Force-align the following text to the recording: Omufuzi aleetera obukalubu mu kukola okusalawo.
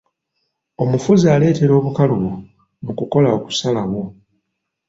Omufuzi 0.83 1.25
aleetera 1.35 1.73
obukalubu 1.79 2.31
mu 2.85 2.91
kukola 2.99 3.29
okusalawo. 3.37 4.01